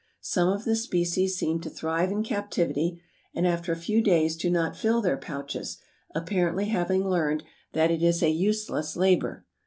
[0.19, 3.03] Some of the species seem to thrive in captivity,
[3.35, 5.77] and after a few days do not fill their pouches,
[6.15, 7.43] apparently having learned
[7.73, 9.45] that it is a useless labor.